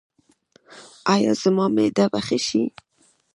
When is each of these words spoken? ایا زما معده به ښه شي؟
ایا 1.13 1.31
زما 1.41 1.65
معده 1.75 2.05
به 2.11 2.19
ښه 2.27 2.37
شي؟ 2.47 2.63